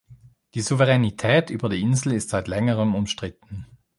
Die 0.55 0.61
Souveränität 0.61 1.51
über 1.51 1.69
die 1.69 1.79
Insel 1.79 2.13
ist 2.13 2.29
seit 2.31 2.47
längerem 2.47 2.95
umstritten. 2.95 3.67